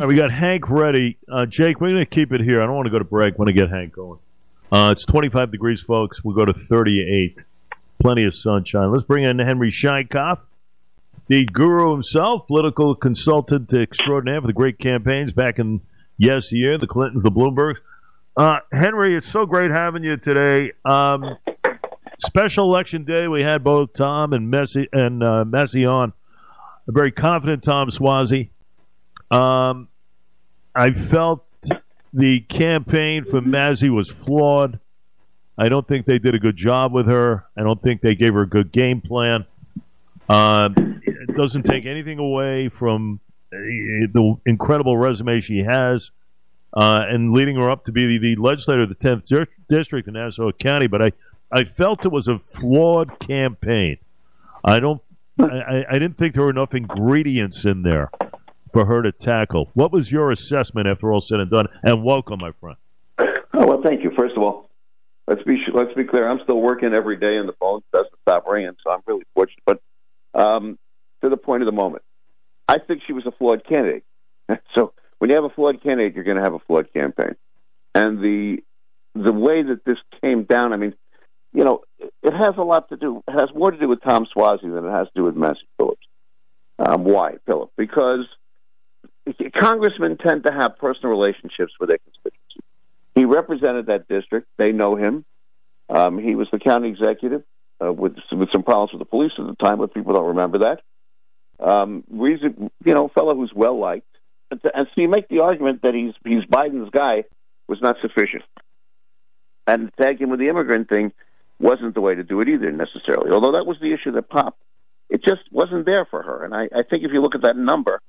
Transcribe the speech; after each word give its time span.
right, 0.00 0.08
we 0.08 0.14
got 0.14 0.30
Hank 0.30 0.70
ready. 0.70 1.18
Uh, 1.30 1.46
Jake, 1.46 1.80
we're 1.80 1.90
going 1.90 2.00
to 2.00 2.06
keep 2.06 2.32
it 2.32 2.40
here. 2.40 2.62
I 2.62 2.66
don't 2.66 2.74
want 2.74 2.86
to 2.86 2.90
go 2.90 2.98
to 2.98 3.04
break. 3.04 3.34
I 3.34 3.36
want 3.36 3.48
to 3.48 3.52
get 3.52 3.68
Hank 3.68 3.92
going. 3.92 4.18
Uh, 4.72 4.94
it's 4.96 5.04
25 5.04 5.50
degrees, 5.50 5.82
folks. 5.82 6.24
We'll 6.24 6.34
go 6.34 6.44
to 6.44 6.54
38. 6.54 7.44
Plenty 8.00 8.24
of 8.24 8.34
sunshine. 8.34 8.90
Let's 8.92 9.04
bring 9.04 9.24
in 9.24 9.38
Henry 9.38 9.70
Scheinkopf, 9.70 10.40
the 11.26 11.44
guru 11.44 11.92
himself, 11.92 12.46
political 12.46 12.94
consultant 12.94 13.74
extraordinaire 13.74 14.40
for 14.40 14.46
the 14.46 14.54
great 14.54 14.78
campaigns 14.78 15.34
back 15.34 15.58
in 15.58 15.82
yesteryear, 16.16 16.78
the 16.78 16.86
Clintons, 16.86 17.22
the 17.22 17.30
Bloombergs. 17.30 17.76
Uh, 18.36 18.60
Henry, 18.72 19.14
it's 19.16 19.28
so 19.28 19.44
great 19.44 19.70
having 19.70 20.02
you 20.02 20.16
today. 20.16 20.72
Um, 20.86 21.36
special 22.18 22.64
election 22.64 23.04
day, 23.04 23.28
we 23.28 23.42
had 23.42 23.62
both 23.62 23.92
Tom 23.92 24.32
and 24.32 24.50
Mazi 24.50 24.88
and 24.94 25.22
uh, 25.22 25.44
Mazi 25.46 25.86
on. 25.90 26.14
A 26.88 26.92
very 26.92 27.12
confident 27.12 27.62
Tom 27.62 27.90
Suozzi. 27.90 28.48
Um, 29.30 29.88
I 30.80 30.92
felt 30.92 31.44
the 32.14 32.40
campaign 32.40 33.24
for 33.24 33.42
Mazi 33.42 33.90
was 33.90 34.10
flawed. 34.10 34.80
I 35.58 35.68
don't 35.68 35.86
think 35.86 36.06
they 36.06 36.18
did 36.18 36.34
a 36.34 36.38
good 36.38 36.56
job 36.56 36.94
with 36.94 37.06
her. 37.06 37.44
I 37.54 37.62
don't 37.62 37.82
think 37.82 38.00
they 38.00 38.14
gave 38.14 38.32
her 38.32 38.40
a 38.40 38.48
good 38.48 38.72
game 38.72 39.02
plan. 39.02 39.44
Uh, 40.26 40.70
it 40.76 41.36
doesn't 41.36 41.64
take 41.64 41.84
anything 41.84 42.18
away 42.18 42.70
from 42.70 43.20
the 43.50 44.38
incredible 44.46 44.96
resume 44.96 45.42
she 45.42 45.58
has 45.58 46.12
uh, 46.72 47.04
and 47.06 47.34
leading 47.34 47.56
her 47.56 47.70
up 47.70 47.84
to 47.84 47.92
be 47.92 48.16
the, 48.16 48.34
the 48.34 48.40
legislator 48.40 48.80
of 48.80 48.88
the 48.88 48.94
10th 48.94 49.48
district 49.68 50.08
in 50.08 50.14
Nassau 50.14 50.50
County. 50.52 50.86
But 50.86 51.02
I, 51.02 51.12
I 51.52 51.64
felt 51.64 52.06
it 52.06 52.12
was 52.12 52.26
a 52.26 52.38
flawed 52.38 53.18
campaign. 53.18 53.98
I 54.64 54.80
don't. 54.80 55.02
I, 55.38 55.84
I 55.90 55.98
didn't 55.98 56.16
think 56.16 56.34
there 56.34 56.44
were 56.44 56.50
enough 56.50 56.74
ingredients 56.74 57.66
in 57.66 57.82
there 57.82 58.10
for 58.72 58.84
her 58.84 59.02
to 59.02 59.12
tackle. 59.12 59.70
What 59.74 59.92
was 59.92 60.10
your 60.10 60.30
assessment 60.30 60.86
after 60.86 61.12
all 61.12 61.20
said 61.20 61.40
and 61.40 61.50
done? 61.50 61.66
And 61.82 62.04
welcome, 62.04 62.40
my 62.40 62.52
friend. 62.52 62.76
Oh 63.18 63.66
well, 63.66 63.80
thank 63.82 64.02
you. 64.02 64.10
First 64.16 64.36
of 64.36 64.42
all, 64.42 64.70
let's 65.26 65.42
be 65.42 65.58
let's 65.74 65.92
be 65.94 66.04
clear. 66.04 66.28
I'm 66.28 66.40
still 66.42 66.60
working 66.60 66.94
every 66.94 67.16
day, 67.16 67.36
and 67.36 67.48
the 67.48 67.54
phone 67.54 67.82
doesn't 67.92 68.14
stop 68.22 68.46
ringing, 68.46 68.72
so 68.82 68.90
I'm 68.90 69.00
really 69.06 69.24
fortunate. 69.34 69.62
But 69.66 69.80
um, 70.34 70.78
to 71.22 71.28
the 71.28 71.36
point 71.36 71.62
of 71.62 71.66
the 71.66 71.72
moment, 71.72 72.02
I 72.68 72.78
think 72.78 73.02
she 73.06 73.12
was 73.12 73.26
a 73.26 73.32
flawed 73.32 73.64
candidate. 73.66 74.04
so 74.74 74.92
when 75.18 75.30
you 75.30 75.36
have 75.36 75.44
a 75.44 75.50
flawed 75.50 75.82
candidate, 75.82 76.14
you're 76.14 76.24
going 76.24 76.36
to 76.36 76.42
have 76.42 76.54
a 76.54 76.58
flawed 76.60 76.92
campaign. 76.92 77.36
And 77.94 78.20
the 78.20 78.62
the 79.14 79.32
way 79.32 79.62
that 79.62 79.84
this 79.84 79.98
came 80.20 80.44
down, 80.44 80.72
I 80.72 80.76
mean, 80.76 80.94
you 81.52 81.64
know, 81.64 81.80
it 81.98 82.32
has 82.32 82.54
a 82.56 82.62
lot 82.62 82.88
to 82.90 82.96
do. 82.96 83.22
It 83.26 83.32
has 83.32 83.50
more 83.54 83.70
to 83.70 83.78
do 83.78 83.88
with 83.88 84.02
Tom 84.02 84.26
Suozzi 84.34 84.62
than 84.62 84.84
it 84.84 84.90
has 84.90 85.08
to 85.08 85.12
do 85.16 85.24
with 85.24 85.34
Mazi 85.34 85.58
Phillips. 85.76 86.06
Um, 86.78 87.04
why, 87.04 87.34
Philip? 87.46 87.70
Because 87.76 88.26
congressmen 89.54 90.16
tend 90.16 90.44
to 90.44 90.52
have 90.52 90.78
personal 90.78 91.10
relationships 91.10 91.72
with 91.78 91.88
their 91.88 91.98
constituency. 91.98 92.60
He 93.14 93.24
represented 93.24 93.86
that 93.86 94.08
district. 94.08 94.46
They 94.56 94.72
know 94.72 94.96
him. 94.96 95.24
Um, 95.88 96.18
he 96.18 96.34
was 96.34 96.48
the 96.52 96.58
county 96.58 96.88
executive 96.88 97.42
uh, 97.84 97.92
with 97.92 98.16
with 98.32 98.50
some 98.52 98.62
problems 98.62 98.92
with 98.92 99.00
the 99.00 99.06
police 99.06 99.32
at 99.38 99.46
the 99.46 99.56
time, 99.56 99.78
but 99.78 99.92
people 99.92 100.14
don't 100.14 100.28
remember 100.28 100.58
that. 100.58 100.80
Um, 101.58 102.04
reason, 102.08 102.70
you 102.84 102.94
know, 102.94 103.08
fellow 103.08 103.34
who's 103.34 103.52
well 103.54 103.78
liked, 103.78 104.06
and, 104.50 104.60
and 104.72 104.86
so 104.94 105.00
you 105.00 105.08
make 105.08 105.28
the 105.28 105.40
argument 105.40 105.82
that 105.82 105.94
he's 105.94 106.14
he's 106.24 106.44
Biden's 106.44 106.90
guy 106.90 107.24
was 107.68 107.80
not 107.82 107.96
sufficient, 108.00 108.44
and 109.66 109.90
tag 110.00 110.20
him 110.20 110.30
with 110.30 110.40
the 110.40 110.48
immigrant 110.48 110.88
thing 110.88 111.12
wasn't 111.58 111.94
the 111.94 112.00
way 112.00 112.14
to 112.14 112.22
do 112.22 112.40
it 112.40 112.48
either 112.48 112.72
necessarily. 112.72 113.30
Although 113.30 113.52
that 113.52 113.66
was 113.66 113.76
the 113.80 113.92
issue 113.92 114.12
that 114.12 114.30
popped, 114.30 114.62
it 115.10 115.22
just 115.22 115.42
wasn't 115.50 115.84
there 115.84 116.06
for 116.06 116.22
her. 116.22 116.44
And 116.44 116.54
I, 116.54 116.68
I 116.74 116.82
think 116.82 117.04
if 117.04 117.12
you 117.12 117.20
look 117.20 117.34
at 117.34 117.42
that 117.42 117.56
number, 117.56 118.00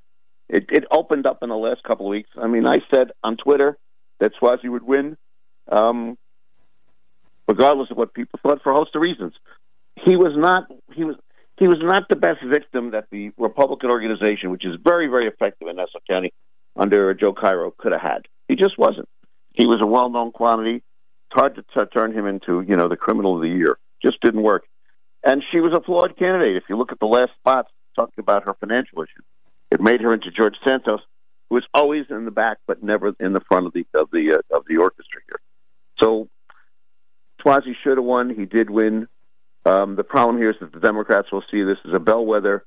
it, 0.52 0.66
it 0.72 0.84
opened 0.92 1.26
up 1.26 1.40
in 1.42 1.50
the 1.50 1.56
last 1.56 1.82
couple 1.84 2.06
of 2.06 2.12
weeks. 2.12 2.30
I 2.42 2.48
mean, 2.48 2.68
I 2.68 2.80
said 2.94 3.12
on 3.24 3.38
Twitter 3.38 3.78
that 4.20 4.34
Suozzi 4.40 4.70
would 4.70 4.84
win, 4.84 5.18
um, 5.72 6.18
regardless 7.48 7.90
of 7.90 7.98
what 7.98 8.14
people 8.14 8.40
thought, 8.44 8.62
for 8.62 8.72
a 8.72 8.76
host 8.76 8.92
of 8.96 9.02
reasons. 9.02 9.34
He 10.06 10.16
was 10.16 10.34
not. 10.36 10.64
He 10.94 11.04
was. 11.04 11.16
He 11.58 11.68
was 11.68 11.80
not 11.80 12.10
the 12.10 12.16
best 12.16 12.40
victim 12.44 12.92
that 12.92 13.06
the 13.12 13.32
Republican 13.38 13.92
organization, 13.92 14.50
which 14.50 14.66
is 14.66 14.78
very, 14.84 15.08
very 15.08 15.28
effective 15.28 15.68
in 15.68 15.76
Nassau 15.76 16.00
County 16.10 16.34
under 16.76 17.14
Joe 17.14 17.34
Cairo, 17.34 17.72
could 17.78 17.92
have 17.92 18.02
had. 18.02 18.22
He 18.48 18.56
just 18.56 18.80
wasn't. 18.80 19.08
He 19.54 19.68
was 19.68 19.80
a 19.80 19.86
well-known 19.86 20.32
quantity. 20.32 20.78
It's 20.78 21.34
hard 21.34 21.56
to 21.56 21.62
t- 21.62 21.90
turn 21.94 22.14
him 22.14 22.26
into, 22.26 22.62
you 22.62 22.76
know, 22.76 22.88
the 22.88 22.96
criminal 22.96 23.36
of 23.36 23.42
the 23.42 23.50
year. 23.50 23.78
Just 24.02 24.20
didn't 24.22 24.42
work. 24.42 24.64
And 25.24 25.44
she 25.52 25.60
was 25.60 25.72
a 25.74 25.82
flawed 25.82 26.18
candidate. 26.18 26.56
If 26.58 26.64
you 26.68 26.78
look 26.78 26.92
at 26.92 27.00
the 27.00 27.06
last 27.06 27.32
spots 27.38 27.70
talking 27.96 28.16
about 28.18 28.46
her 28.46 28.56
financial 28.60 29.04
issues, 29.04 29.26
it 29.72 29.82
made 29.82 30.02
her 30.02 30.14
into 30.14 30.30
George 30.32 30.56
Santos, 30.64 31.02
who 31.50 31.56
was 31.56 31.66
always 31.74 32.06
in 32.10 32.26
the 32.26 32.32
back 32.32 32.58
but 32.68 32.84
never 32.84 33.14
in 33.20 33.34
the 33.34 33.42
front 33.42 33.66
of 33.66 33.74
the 33.74 33.86
of 33.94 34.10
the 34.12 34.40
uh, 34.40 34.56
of 34.56 34.66
the 34.68 34.78
orchestra 34.78 35.22
here. 35.28 35.40
So 36.02 36.28
Suozzi 37.44 37.74
should 37.84 37.98
have 37.98 38.06
won. 38.06 38.34
He 38.34 38.46
did 38.46 38.70
win. 38.70 39.08
Um, 39.66 39.96
the 39.96 40.04
problem 40.04 40.38
here 40.38 40.50
is 40.50 40.56
that 40.60 40.74
the 40.74 40.80
Democrats 40.80 41.32
will 41.32 41.44
see 41.52 41.64
this 41.64 41.78
as 41.86 41.94
a 41.94 42.00
bellwether 42.00 42.66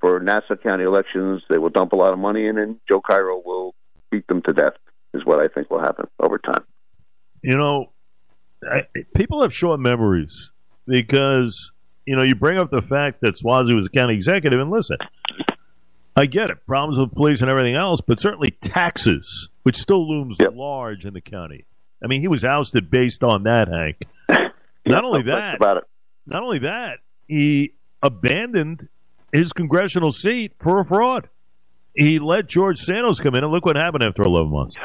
for 0.00 0.20
Nassau 0.20 0.56
County 0.56 0.84
elections. 0.84 1.42
They 1.48 1.58
will 1.58 1.70
dump 1.70 1.92
a 1.92 1.96
lot 1.96 2.12
of 2.12 2.18
money 2.18 2.46
in, 2.46 2.56
and 2.56 2.76
Joe 2.88 3.00
Cairo 3.00 3.42
will 3.44 3.74
beat 4.10 4.26
them 4.28 4.42
to 4.42 4.52
death. 4.52 4.74
Is 5.12 5.24
what 5.24 5.40
I 5.40 5.48
think 5.48 5.70
will 5.70 5.80
happen 5.80 6.06
over 6.20 6.38
time. 6.38 6.64
You 7.42 7.56
know, 7.56 7.92
I, 8.62 8.84
people 9.16 9.42
have 9.42 9.52
short 9.52 9.80
memories 9.80 10.52
because 10.86 11.72
you 12.06 12.14
know 12.14 12.22
you 12.22 12.36
bring 12.36 12.58
up 12.58 12.70
the 12.70 12.82
fact 12.82 13.22
that 13.22 13.34
Suozzi 13.34 13.74
was 13.74 13.86
a 13.86 13.90
county 13.90 14.14
executive, 14.14 14.60
and 14.60 14.70
listen, 14.70 14.98
I 16.20 16.26
get 16.26 16.50
it. 16.50 16.66
Problems 16.66 16.98
with 16.98 17.14
police 17.14 17.40
and 17.40 17.50
everything 17.50 17.76
else, 17.76 18.02
but 18.02 18.20
certainly 18.20 18.50
taxes, 18.50 19.48
which 19.62 19.76
still 19.76 20.06
looms 20.06 20.36
yep. 20.38 20.52
large 20.54 21.06
in 21.06 21.14
the 21.14 21.20
county. 21.22 21.64
I 22.04 22.08
mean, 22.08 22.20
he 22.20 22.28
was 22.28 22.44
ousted 22.44 22.90
based 22.90 23.24
on 23.24 23.44
that, 23.44 23.68
Hank. 23.68 24.02
Not 24.86 25.04
only 25.04 25.22
that, 25.22 25.56
about 25.56 25.78
it. 25.78 25.84
not 26.26 26.42
only 26.42 26.58
that, 26.60 26.98
he 27.28 27.74
abandoned 28.02 28.88
his 29.32 29.52
congressional 29.52 30.10
seat 30.10 30.52
for 30.58 30.80
a 30.80 30.84
fraud. 30.84 31.28
He 31.94 32.18
let 32.18 32.48
George 32.48 32.78
Santos 32.78 33.20
come 33.20 33.34
in, 33.34 33.44
and 33.44 33.52
look 33.52 33.64
what 33.64 33.76
happened 33.76 34.02
after 34.02 34.22
11 34.22 34.50
months. 34.50 34.76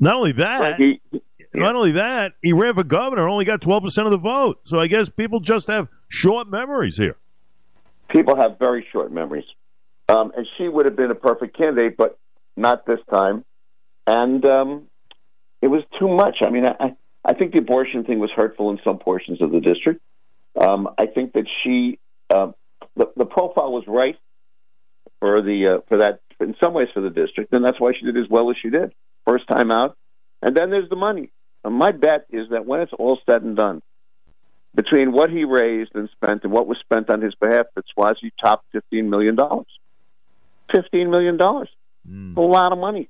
Not 0.00 0.16
only 0.16 0.32
that, 0.32 0.76
he, 0.76 1.00
yeah. 1.10 1.20
not 1.54 1.76
only 1.76 1.92
that, 1.92 2.32
he 2.42 2.52
ran 2.52 2.74
for 2.74 2.84
governor, 2.84 3.28
only 3.28 3.44
got 3.44 3.60
12% 3.60 4.04
of 4.04 4.10
the 4.10 4.18
vote. 4.18 4.60
So 4.64 4.80
I 4.80 4.88
guess 4.88 5.08
people 5.08 5.40
just 5.40 5.68
have 5.68 5.88
short 6.08 6.48
memories 6.48 6.96
here. 6.96 7.16
People 8.08 8.36
have 8.36 8.58
very 8.58 8.86
short 8.90 9.12
memories. 9.12 9.44
Um, 10.08 10.32
and 10.36 10.46
she 10.56 10.68
would 10.68 10.86
have 10.86 10.96
been 10.96 11.10
a 11.10 11.14
perfect 11.16 11.56
candidate, 11.56 11.96
but 11.96 12.18
not 12.56 12.86
this 12.86 13.00
time. 13.10 13.44
And 14.06 14.44
um, 14.44 14.88
it 15.60 15.68
was 15.68 15.82
too 15.98 16.08
much. 16.08 16.38
I 16.42 16.50
mean, 16.50 16.66
I, 16.66 16.94
I 17.24 17.34
think 17.34 17.52
the 17.52 17.58
abortion 17.58 18.04
thing 18.04 18.18
was 18.18 18.30
hurtful 18.34 18.70
in 18.70 18.80
some 18.84 18.98
portions 18.98 19.40
of 19.40 19.52
the 19.52 19.60
district. 19.60 20.00
Um, 20.60 20.88
I 20.98 21.06
think 21.06 21.32
that 21.34 21.46
she, 21.62 21.98
uh, 22.30 22.52
the, 22.96 23.06
the 23.16 23.24
profile 23.24 23.72
was 23.72 23.84
right 23.86 24.18
for 25.20 25.40
the 25.40 25.76
uh, 25.76 25.78
for 25.88 25.98
that 25.98 26.20
in 26.40 26.56
some 26.60 26.74
ways 26.74 26.88
for 26.92 27.00
the 27.00 27.10
district, 27.10 27.52
and 27.52 27.64
that's 27.64 27.80
why 27.80 27.92
she 27.98 28.04
did 28.04 28.16
as 28.16 28.28
well 28.28 28.50
as 28.50 28.56
she 28.60 28.70
did 28.70 28.92
first 29.24 29.46
time 29.46 29.70
out. 29.70 29.96
And 30.42 30.56
then 30.56 30.70
there's 30.70 30.88
the 30.90 30.96
money. 30.96 31.30
And 31.64 31.74
my 31.74 31.92
bet 31.92 32.26
is 32.30 32.48
that 32.50 32.66
when 32.66 32.80
it's 32.80 32.92
all 32.98 33.20
said 33.24 33.42
and 33.42 33.56
done, 33.56 33.82
between 34.74 35.12
what 35.12 35.30
he 35.30 35.44
raised 35.44 35.94
and 35.94 36.10
spent 36.10 36.42
and 36.42 36.52
what 36.52 36.66
was 36.66 36.78
spent 36.80 37.08
on 37.08 37.20
his 37.20 37.36
behalf, 37.36 37.66
that 37.76 37.84
Suozzi 37.96 38.32
topped 38.42 38.66
fifteen 38.72 39.08
million 39.08 39.36
dollars 39.36 39.68
fifteen 40.70 41.10
million 41.10 41.36
dollars. 41.36 41.68
Mm. 42.08 42.36
A 42.36 42.40
lot 42.40 42.72
of 42.72 42.78
money. 42.78 43.08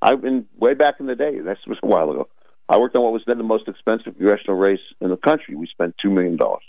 I've 0.00 0.22
been 0.22 0.46
way 0.56 0.74
back 0.74 0.96
in 1.00 1.06
the 1.06 1.16
day. 1.16 1.38
That 1.40 1.58
was 1.66 1.78
a 1.82 1.86
while 1.86 2.10
ago. 2.10 2.28
I 2.68 2.78
worked 2.78 2.94
on 2.96 3.02
what 3.02 3.12
was 3.12 3.22
then 3.26 3.38
the 3.38 3.44
most 3.44 3.66
expensive 3.66 4.16
congressional 4.16 4.56
race 4.56 4.80
in 5.00 5.10
the 5.10 5.16
country. 5.16 5.54
We 5.54 5.66
spent 5.66 5.96
two 6.00 6.10
million 6.10 6.36
dollars, 6.36 6.62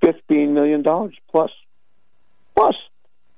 fifteen 0.00 0.54
million 0.54 0.82
dollars 0.82 1.14
plus, 1.30 1.50
plus. 2.54 2.74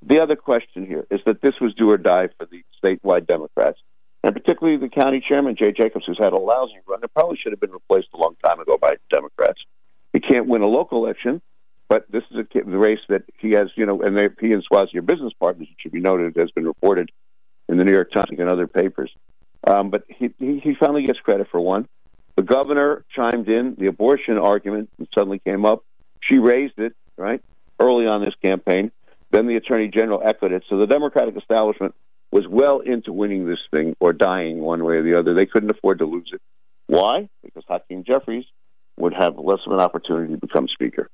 The 0.04 0.20
other 0.20 0.34
question 0.34 0.84
here 0.84 1.06
is 1.10 1.20
that 1.26 1.42
this 1.42 1.54
was 1.60 1.74
do 1.74 1.88
or 1.90 1.96
die 1.96 2.28
for 2.36 2.46
the 2.46 2.64
statewide 2.82 3.26
Democrats, 3.28 3.78
and 4.24 4.34
particularly 4.34 4.76
the 4.76 4.88
county 4.88 5.24
chairman 5.26 5.54
Jay 5.56 5.72
Jacobs, 5.72 6.04
who's 6.06 6.18
had 6.18 6.32
a 6.32 6.38
lousy 6.38 6.74
run. 6.88 7.04
It 7.04 7.14
probably 7.14 7.36
should 7.36 7.52
have 7.52 7.60
been 7.60 7.70
replaced 7.70 8.08
a 8.12 8.16
long 8.16 8.34
time 8.44 8.58
ago 8.58 8.76
by 8.80 8.96
Democrats. 9.10 9.60
He 10.12 10.20
can't 10.20 10.48
win 10.48 10.62
a 10.62 10.66
local 10.66 11.04
election 11.04 11.40
but 11.92 12.10
this 12.10 12.22
is 12.30 12.38
a 12.38 12.64
race 12.64 13.00
that 13.10 13.22
he 13.36 13.50
has, 13.50 13.68
you 13.74 13.84
know, 13.84 14.00
and 14.00 14.16
he 14.40 14.52
and 14.54 14.64
Suozzi 14.66 14.94
are 14.94 15.02
business 15.02 15.34
partners. 15.38 15.68
It 15.70 15.76
should 15.78 15.92
be 15.92 16.00
noted, 16.00 16.34
has 16.38 16.50
been 16.50 16.64
reported 16.64 17.12
in 17.68 17.76
the 17.76 17.84
New 17.84 17.92
York 17.92 18.10
Times 18.12 18.30
and 18.38 18.48
other 18.48 18.66
papers. 18.66 19.12
Um, 19.66 19.90
but 19.90 20.04
he, 20.08 20.30
he, 20.38 20.58
he 20.58 20.74
finally 20.74 21.04
gets 21.04 21.18
credit 21.18 21.48
for 21.50 21.60
one. 21.60 21.86
The 22.36 22.44
governor 22.44 23.04
chimed 23.14 23.46
in. 23.46 23.76
The 23.78 23.88
abortion 23.88 24.38
argument 24.38 24.88
suddenly 25.14 25.38
came 25.38 25.66
up. 25.66 25.84
She 26.22 26.38
raised 26.38 26.78
it 26.78 26.96
right 27.18 27.42
early 27.78 28.06
on 28.06 28.24
this 28.24 28.34
campaign. 28.42 28.90
Then 29.30 29.46
the 29.46 29.56
attorney 29.56 29.88
general 29.88 30.22
echoed 30.24 30.52
it. 30.52 30.64
So 30.70 30.78
the 30.78 30.86
Democratic 30.86 31.36
establishment 31.36 31.94
was 32.30 32.48
well 32.48 32.80
into 32.80 33.12
winning 33.12 33.44
this 33.44 33.60
thing 33.70 33.96
or 34.00 34.14
dying 34.14 34.60
one 34.60 34.82
way 34.82 34.94
or 34.94 35.02
the 35.02 35.18
other. 35.18 35.34
They 35.34 35.44
couldn't 35.44 35.68
afford 35.68 35.98
to 35.98 36.06
lose 36.06 36.30
it. 36.32 36.40
Why? 36.86 37.28
Because 37.44 37.64
Hakeem 37.68 38.04
Jeffries 38.04 38.46
would 38.96 39.12
have 39.12 39.38
less 39.38 39.60
of 39.66 39.72
an 39.72 39.80
opportunity 39.80 40.32
to 40.32 40.40
become 40.40 40.68
speaker 40.68 41.10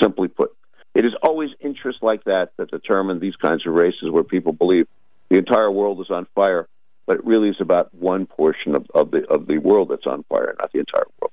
simply 0.00 0.28
put. 0.28 0.54
It 0.94 1.04
is 1.04 1.12
always 1.22 1.50
interests 1.60 2.02
like 2.02 2.24
that 2.24 2.50
that 2.56 2.70
determine 2.70 3.20
these 3.20 3.36
kinds 3.36 3.66
of 3.66 3.74
races 3.74 4.10
where 4.10 4.24
people 4.24 4.52
believe 4.52 4.88
the 5.28 5.36
entire 5.36 5.70
world 5.70 6.00
is 6.00 6.10
on 6.10 6.26
fire, 6.34 6.66
but 7.06 7.18
it 7.18 7.24
really 7.24 7.50
is 7.50 7.60
about 7.60 7.94
one 7.94 8.26
portion 8.26 8.74
of, 8.74 8.86
of 8.94 9.10
the 9.10 9.26
of 9.28 9.46
the 9.46 9.58
world 9.58 9.90
that's 9.90 10.06
on 10.06 10.24
fire, 10.24 10.54
not 10.58 10.72
the 10.72 10.80
entire 10.80 11.04
world. 11.20 11.32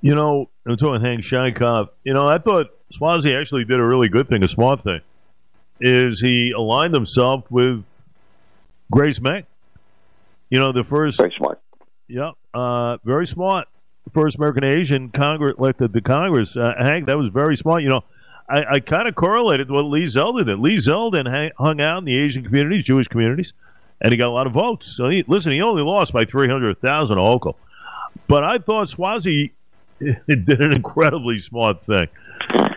You 0.00 0.14
know, 0.14 0.48
I'm 0.66 0.76
talking 0.76 1.00
Hank 1.02 1.20
Scheinkopf. 1.20 1.90
You 2.04 2.14
know, 2.14 2.26
I 2.26 2.38
thought 2.38 2.70
Suozzi 2.92 3.38
actually 3.38 3.64
did 3.64 3.78
a 3.78 3.84
really 3.84 4.08
good 4.08 4.28
thing, 4.28 4.42
a 4.42 4.48
smart 4.48 4.82
thing. 4.82 5.00
Is 5.80 6.20
he 6.20 6.52
aligned 6.52 6.94
himself 6.94 7.44
with 7.50 7.84
Grace 8.90 9.20
Meng? 9.20 9.46
You 10.48 10.58
know, 10.58 10.72
the 10.72 10.84
first. 10.84 11.18
Very 11.18 11.34
smart. 11.36 11.60
Yep, 12.08 12.32
uh, 12.54 12.98
very 13.04 13.26
smart. 13.26 13.68
First 14.12 14.36
American 14.36 14.64
Asian 14.64 15.10
Congress 15.10 15.54
elected 15.58 15.92
to 15.92 16.00
Congress. 16.00 16.56
Uh, 16.56 16.74
Hank, 16.78 17.06
that 17.06 17.16
was 17.18 17.28
very 17.30 17.56
smart. 17.56 17.82
You 17.82 17.88
know, 17.90 18.04
I, 18.48 18.64
I 18.74 18.80
kind 18.80 19.06
of 19.08 19.14
correlated 19.14 19.70
what 19.70 19.82
Lee 19.82 20.06
Zeldin 20.06 20.46
did. 20.46 20.58
Lee 20.58 20.76
Zeldin 20.76 21.28
hang, 21.30 21.50
hung 21.58 21.80
out 21.80 21.98
in 21.98 22.04
the 22.04 22.16
Asian 22.16 22.42
communities, 22.44 22.84
Jewish 22.84 23.08
communities, 23.08 23.52
and 24.00 24.12
he 24.12 24.16
got 24.18 24.28
a 24.28 24.30
lot 24.32 24.46
of 24.46 24.52
votes. 24.52 24.86
So 24.86 25.08
he, 25.08 25.24
listen, 25.26 25.52
he 25.52 25.62
only 25.62 25.82
lost 25.82 26.12
by 26.12 26.24
three 26.24 26.48
hundred 26.48 26.80
thousand 26.80 27.16
to 27.16 27.22
Hochul. 27.22 27.54
But 28.26 28.44
I 28.44 28.58
thought 28.58 28.88
Suozzi 28.88 29.52
did 30.00 30.60
an 30.60 30.72
incredibly 30.72 31.40
smart 31.40 31.84
thing. 31.86 32.08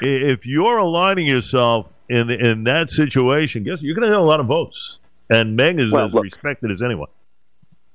If 0.02 0.46
you're 0.46 0.78
aligning 0.78 1.26
yourself 1.28 1.88
in 2.10 2.30
in 2.30 2.64
that 2.66 2.90
situation, 2.90 3.64
guess 3.64 3.82
you're 3.82 3.96
going 3.96 4.08
to 4.08 4.14
get 4.14 4.20
a 4.20 4.24
lot 4.24 4.40
of 4.40 4.46
votes. 4.46 5.00
And 5.30 5.56
Meng 5.56 5.80
is 5.80 5.92
Well, 5.92 6.08
as 6.08 6.14
look. 6.14 6.24
respected 6.24 6.70
as 6.70 6.84
anyone. 6.84 7.08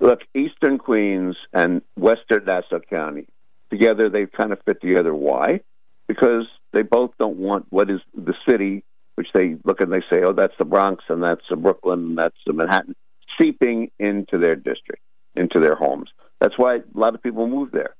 Look, 0.00 0.20
Eastern 0.34 0.78
Queens 0.78 1.36
and 1.52 1.82
Western 1.96 2.44
Nassau 2.44 2.80
County 2.88 3.26
together, 3.70 4.08
they 4.08 4.26
kind 4.26 4.52
of 4.52 4.60
fit 4.64 4.80
together. 4.80 5.14
Why? 5.14 5.60
Because 6.06 6.46
they 6.72 6.82
both 6.82 7.10
don't 7.18 7.36
want 7.36 7.66
what 7.70 7.90
is 7.90 8.00
the 8.14 8.34
city, 8.48 8.84
which 9.16 9.28
they 9.34 9.56
look 9.64 9.80
and 9.80 9.92
they 9.92 10.02
say, 10.10 10.22
oh, 10.22 10.32
that's 10.32 10.54
the 10.58 10.64
Bronx 10.64 11.04
and 11.08 11.22
that's 11.22 11.44
the 11.50 11.56
Brooklyn 11.56 12.00
and 12.00 12.18
that's 12.18 12.36
the 12.46 12.52
Manhattan, 12.52 12.94
seeping 13.40 13.90
into 13.98 14.38
their 14.38 14.54
district, 14.54 15.02
into 15.34 15.60
their 15.60 15.74
homes. 15.74 16.10
That's 16.40 16.56
why 16.56 16.76
a 16.76 16.82
lot 16.94 17.14
of 17.14 17.22
people 17.22 17.46
move 17.48 17.72
there. 17.72 17.94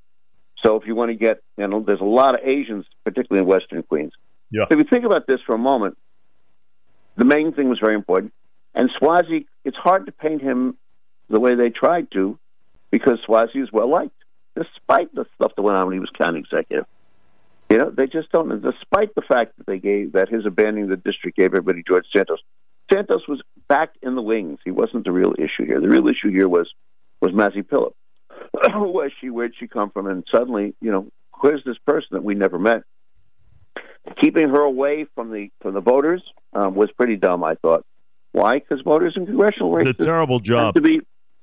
So 0.64 0.76
if 0.76 0.86
you 0.86 0.94
want 0.94 1.10
to 1.10 1.16
get, 1.16 1.42
you 1.56 1.66
know, 1.66 1.82
there's 1.84 2.00
a 2.00 2.04
lot 2.04 2.34
of 2.34 2.40
Asians, 2.46 2.86
particularly 3.04 3.42
in 3.42 3.48
Western 3.48 3.82
Queens. 3.82 4.12
Yeah. 4.50 4.64
So 4.68 4.74
if 4.74 4.78
you 4.78 4.88
think 4.88 5.04
about 5.04 5.26
this 5.26 5.40
for 5.46 5.54
a 5.54 5.58
moment, 5.58 5.98
the 7.16 7.24
Meng 7.24 7.52
thing 7.52 7.68
was 7.68 7.78
very 7.80 7.94
important. 7.94 8.32
And 8.74 8.90
Suozzi, 9.00 9.46
it's 9.64 9.76
hard 9.76 10.06
to 10.06 10.12
paint 10.12 10.40
him 10.40 10.76
the 11.28 11.40
way 11.40 11.54
they 11.54 11.70
tried 11.70 12.10
to 12.12 12.38
because 12.90 13.18
Suozzi 13.28 13.62
is 13.62 13.72
well 13.72 13.90
liked, 13.90 14.16
despite 14.56 15.14
the 15.14 15.26
stuff 15.34 15.52
that 15.56 15.62
went 15.62 15.76
on 15.76 15.86
when 15.86 15.94
he 15.94 16.00
was 16.00 16.10
county 16.16 16.40
executive. 16.40 16.86
You 17.70 17.78
know, 17.78 17.90
they 17.90 18.06
just 18.06 18.30
don't. 18.32 18.48
Know 18.48 18.56
despite 18.56 19.14
the 19.14 19.22
fact 19.22 19.58
that 19.58 19.66
they 19.66 19.78
gave 19.78 20.12
that 20.12 20.28
his 20.28 20.46
abandoning 20.46 20.88
the 20.88 20.96
district 20.96 21.36
gave 21.36 21.46
everybody 21.46 21.82
George 21.86 22.06
Santos. 22.14 22.40
Santos 22.90 23.28
was 23.28 23.42
back 23.68 23.90
in 24.00 24.14
the 24.14 24.22
wings. 24.22 24.58
He 24.64 24.70
wasn't 24.70 25.04
the 25.04 25.12
real 25.12 25.34
issue 25.38 25.66
here. 25.66 25.80
The 25.80 25.88
real 25.88 26.08
issue 26.08 26.30
here 26.30 26.48
was 26.48 26.72
was 27.20 27.32
Mazi 27.32 27.62
Pilip. 27.62 27.92
Who 28.72 28.88
was 28.88 29.10
she? 29.20 29.28
Where'd 29.28 29.54
she 29.58 29.68
come 29.68 29.90
from? 29.90 30.06
And 30.06 30.24
suddenly, 30.32 30.74
you 30.80 30.90
know, 30.90 31.08
where's 31.40 31.62
this 31.64 31.76
person 31.86 32.08
that 32.12 32.24
we 32.24 32.34
never 32.34 32.58
met? 32.58 32.84
Keeping 34.18 34.48
her 34.48 34.60
away 34.60 35.06
from 35.14 35.30
the 35.30 35.50
from 35.60 35.74
the 35.74 35.82
voters 35.82 36.22
um, 36.54 36.74
was 36.74 36.90
pretty 36.92 37.16
dumb. 37.16 37.44
I 37.44 37.56
thought. 37.56 37.84
Why? 38.32 38.58
Because 38.58 38.80
voters 38.82 39.14
in 39.16 39.26
congressional 39.26 39.72
races. 39.72 39.90
It's 39.90 40.04
a 40.04 40.06
terrible 40.06 40.40
job. 40.40 40.74
to 40.74 40.80
be 40.80 41.00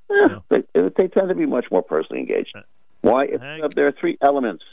Yeah. 0.10 0.40
they, 0.50 0.64
they 0.74 1.08
tend 1.08 1.30
to 1.30 1.36
be 1.36 1.46
much 1.46 1.66
more 1.72 1.82
personally 1.82 2.22
engaged. 2.22 2.56
Why? 3.02 3.28
There 3.76 3.88
are 3.88 3.94
three 4.00 4.18
elements. 4.22 4.64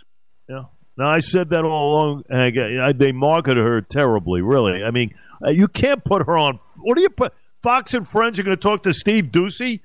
Yeah. 0.49 0.64
No, 0.96 1.06
I 1.06 1.20
said 1.20 1.50
that 1.50 1.64
all 1.64 1.93
along. 1.93 2.25
Hank. 2.31 2.56
I, 2.58 2.88
I- 2.88 2.93
they 2.93 3.12
marketed 3.12 3.62
her 3.62 3.81
terribly. 3.81 4.43
Really. 4.43 4.84
I 4.84 4.90
mean, 4.90 5.14
uh, 5.44 5.50
you 5.50 5.69
can't 5.69 6.05
put 6.05 6.26
her 6.26 6.37
on. 6.37 6.58
What 6.76 6.96
do 6.96 7.02
you 7.02 7.08
put? 7.11 7.32
Fox 7.62 7.94
and 7.94 8.06
Friends 8.06 8.38
are 8.38 8.43
going 8.43 8.56
to 8.56 8.61
talk 8.61 8.82
to 8.82 8.93
Steve 8.93 9.29
Doocy. 9.31 9.81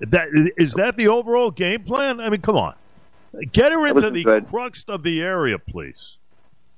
That 0.00 0.28
is 0.56 0.74
that 0.74 0.96
the 0.96 1.08
overall 1.08 1.50
game 1.50 1.82
plan? 1.82 2.20
I 2.20 2.30
mean, 2.30 2.40
come 2.40 2.56
on, 2.56 2.74
get 3.52 3.72
her 3.72 3.86
into 3.86 4.10
the 4.10 4.22
good. 4.22 4.46
crux 4.46 4.84
of 4.86 5.02
the 5.02 5.20
area, 5.22 5.58
please. 5.58 6.18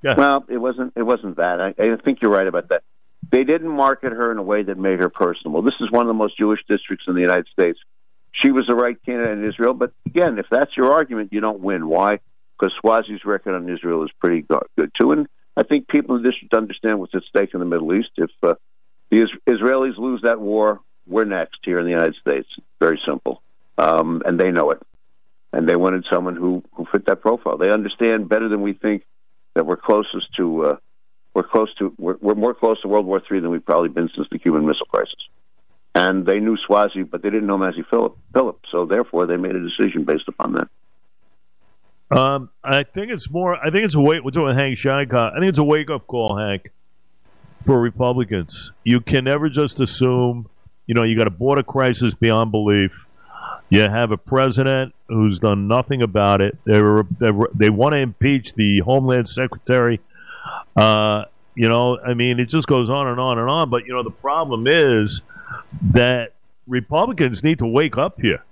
Well, 0.03 0.45
it 0.49 0.57
wasn't. 0.57 0.95
It 0.97 1.03
wasn't 1.03 1.37
that. 1.37 1.61
I, 1.61 1.75
I 1.79 1.97
think 2.03 2.23
you're 2.23 2.31
right 2.31 2.47
about 2.47 2.71
that. 2.71 2.83
They 3.31 3.45
didn't 3.45 3.69
market 3.69 4.13
her 4.13 4.33
in 4.33 4.39
a 4.39 4.43
way 4.43 4.63
that 4.63 4.79
made 4.79 5.01
her 5.01 5.11
personable. 5.11 5.61
This 5.63 5.75
is 5.81 5.91
one 5.91 6.03
of 6.03 6.09
the 6.09 6.15
most 6.15 6.37
Jewish 6.39 6.61
districts 6.67 7.05
in 7.07 7.15
the 7.15 7.21
United 7.21 7.47
States. 7.53 7.79
She 8.32 8.50
was 8.50 8.67
the 8.67 8.75
right 8.75 8.97
candidate 9.05 9.38
in 9.38 9.49
Israel, 9.49 9.75
but 9.75 9.93
again, 10.06 10.38
if 10.38 10.47
that's 10.50 10.77
your 10.77 10.93
argument, 10.93 11.32
you 11.32 11.41
don't 11.41 11.61
win. 11.61 11.88
Why? 11.88 12.21
Because 12.59 12.75
Suozzi's 12.82 13.25
record 13.25 13.55
on 13.55 13.69
Israel 13.69 14.05
is 14.05 14.11
pretty 14.21 14.43
good 14.43 14.91
too, 14.99 15.12
and 15.12 15.29
I 15.56 15.62
think 15.62 15.88
people 15.88 16.17
in 16.17 16.23
the 16.23 16.31
district 16.31 16.55
understand 16.55 17.00
what's 17.00 17.15
at 17.15 17.23
stake 17.25 17.55
in 17.55 17.61
the 17.61 17.67
Middle 17.67 17.94
East. 17.94 18.11
If 18.17 18.31
uh, 18.43 18.55
the 19.11 19.23
Is- 19.23 19.38
Israelis 19.47 19.99
lose 19.99 20.23
that 20.23 20.41
war, 20.41 20.81
we're 21.06 21.25
next 21.25 21.59
here 21.65 21.79
in 21.79 21.85
the 21.85 21.91
United 21.91 22.15
States. 22.17 22.49
Very 22.79 23.00
simple, 23.06 23.43
um, 23.77 24.23
and 24.25 24.38
they 24.38 24.50
know 24.50 24.71
it. 24.71 24.81
And 25.53 25.69
they 25.69 25.76
wanted 25.76 26.06
someone 26.11 26.37
who 26.37 26.62
who 26.75 26.87
fit 26.93 27.06
that 27.06 27.21
profile. 27.21 27.59
They 27.59 27.71
understand 27.71 28.29
better 28.29 28.49
than 28.49 28.62
we 28.62 28.73
think 28.73 29.05
that 29.55 29.67
we're 29.67 29.76
closest 29.76 30.33
to 30.37 30.65
uh, 30.65 30.76
we're 31.35 31.43
close 31.43 31.75
to 31.75 31.93
we're, 31.99 32.17
we're 32.21 32.35
more 32.35 32.55
close 32.55 32.81
to 32.83 32.88
World 32.88 33.06
War 33.06 33.21
III 33.31 33.41
than 33.41 33.50
we've 33.50 33.65
probably 33.65 33.88
been 33.88 34.09
since 34.15 34.29
the 34.31 34.38
Cuban 34.38 34.65
Missile 34.65 34.87
Crisis. 34.87 35.29
And 35.95 36.25
they 36.25 36.39
knew 36.39 36.57
Suozzi, 36.69 37.09
but 37.09 37.23
they 37.23 37.31
didn't 37.31 37.47
know 37.47 37.59
Mazi 37.59 37.85
Phillip, 37.89 38.17
Phillip. 38.33 38.61
So 38.71 38.87
therefore, 38.87 39.27
they 39.27 39.37
made 39.37 39.57
a 39.57 39.61
decision 39.61 40.05
based 40.05 40.29
upon 40.29 40.53
that. 40.53 40.69
Um, 42.17 42.51
I 42.63 42.83
think 42.83 43.11
it's 43.13 43.31
more. 43.31 43.57
I 43.57 43.71
think 43.71 43.85
it's 43.85 43.95
a 43.95 44.01
wake. 44.01 44.23
We're 44.23 44.31
talking 44.31 44.57
Hank 44.57 44.79
Scheinkopf. 44.79 45.33
I 45.33 45.39
think 45.39 45.51
it's 45.51 45.59
a 45.59 45.65
wake 45.65 45.91
up 45.91 46.07
call, 46.07 46.37
Hank, 46.37 46.71
for 47.67 47.81
Republicans. 47.81 48.73
You 48.85 49.01
can 49.01 49.25
never 49.25 49.49
just 49.49 49.81
assume. 49.81 50.49
You 50.87 50.95
know, 50.95 51.05
you 51.05 51.17
got 51.17 51.29
a 51.29 51.31
border 51.31 51.63
crisis 51.63 52.15
beyond 52.15 52.51
belief. 52.51 52.93
You 53.69 53.83
have 53.83 54.11
a 54.11 54.17
president 54.17 54.93
who's 55.09 55.39
done 55.39 55.69
nothing 55.69 56.03
about 56.03 56.41
it. 56.41 56.59
They 56.65 56.83
were, 56.83 57.07
they, 57.21 57.31
were, 57.31 57.49
they 57.55 57.71
want 57.71 57.93
to 57.93 57.99
impeach 57.99 58.55
the 58.55 58.81
Homeland 58.81 59.29
Secretary. 59.29 60.01
Uh, 60.75 61.27
you 61.55 61.69
know, 61.69 61.97
I 62.01 62.15
mean, 62.15 62.41
it 62.41 62.47
just 62.47 62.67
goes 62.67 62.91
on 62.91 63.07
and 63.07 63.21
on 63.21 63.39
and 63.39 63.49
on. 63.49 63.71
But 63.71 63.87
you 63.87 63.93
know, 63.93 64.03
the 64.03 64.11
problem 64.11 64.67
is 64.67 65.23
that 65.93 66.35
Republicans 66.67 67.43
need 67.43 67.58
to 67.58 67.67
wake 67.67 67.99
up 67.99 68.20
here. 68.20 68.43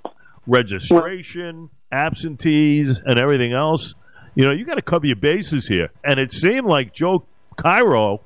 Registration, 0.46 1.70
absentees, 1.92 3.00
and 3.04 3.18
everything 3.18 3.52
else. 3.52 3.94
You 4.34 4.44
know, 4.44 4.52
you 4.52 4.64
got 4.64 4.76
to 4.76 4.82
cover 4.82 5.06
your 5.06 5.16
bases 5.16 5.66
here. 5.66 5.90
And 6.04 6.18
it 6.18 6.32
seemed 6.32 6.66
like 6.66 6.94
Joe 6.94 7.24
Cairo 7.56 8.20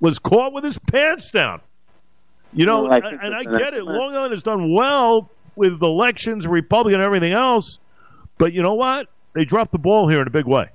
was 0.00 0.18
caught 0.18 0.52
with 0.52 0.64
his 0.64 0.78
pants 0.78 1.30
down. 1.30 1.60
You 2.52 2.66
know, 2.66 2.84
Well, 2.84 2.92
I 2.92 2.96
and, 2.96 3.20
and 3.20 3.34
I 3.34 3.58
get 3.58 3.74
it. 3.74 3.84
Long 3.84 4.14
Island 4.14 4.32
has 4.32 4.42
done 4.42 4.74
well 4.74 5.30
with 5.54 5.80
elections, 5.82 6.46
Republican, 6.46 7.00
and 7.00 7.06
everything 7.06 7.32
else. 7.32 7.78
But 8.38 8.52
you 8.52 8.62
know 8.62 8.74
what? 8.74 9.08
They 9.34 9.44
dropped 9.44 9.72
the 9.72 9.78
ball 9.78 10.08
here 10.08 10.20
in 10.20 10.26
a 10.26 10.30
big 10.30 10.46
way. 10.46 10.70